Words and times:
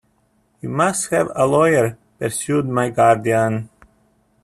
"You 0.61 0.69
must 0.69 1.11
have 1.11 1.29
a 1.35 1.45
lawyer," 1.45 1.95
pursued 2.17 2.67
my 2.67 2.89
guardian. 2.89 3.69